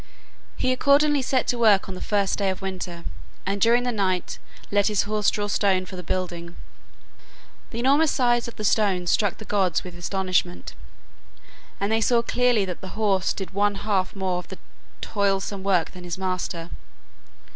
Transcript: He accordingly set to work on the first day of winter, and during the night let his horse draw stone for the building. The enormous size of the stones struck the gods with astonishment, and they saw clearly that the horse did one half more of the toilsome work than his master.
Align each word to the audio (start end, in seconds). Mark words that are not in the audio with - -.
He 0.57 0.71
accordingly 0.71 1.21
set 1.21 1.45
to 1.49 1.59
work 1.59 1.87
on 1.87 1.93
the 1.93 2.01
first 2.01 2.39
day 2.39 2.49
of 2.49 2.63
winter, 2.63 3.03
and 3.45 3.61
during 3.61 3.83
the 3.83 3.91
night 3.91 4.39
let 4.71 4.87
his 4.87 5.03
horse 5.03 5.29
draw 5.29 5.45
stone 5.45 5.85
for 5.85 5.95
the 5.95 6.01
building. 6.01 6.55
The 7.69 7.77
enormous 7.77 8.09
size 8.09 8.47
of 8.47 8.55
the 8.55 8.63
stones 8.63 9.11
struck 9.11 9.37
the 9.37 9.45
gods 9.45 9.83
with 9.83 9.93
astonishment, 9.95 10.73
and 11.79 11.91
they 11.91 12.01
saw 12.01 12.23
clearly 12.23 12.65
that 12.65 12.81
the 12.81 12.97
horse 12.97 13.31
did 13.31 13.51
one 13.51 13.75
half 13.75 14.15
more 14.15 14.39
of 14.39 14.47
the 14.47 14.57
toilsome 15.01 15.61
work 15.61 15.91
than 15.91 16.03
his 16.03 16.17
master. 16.17 16.71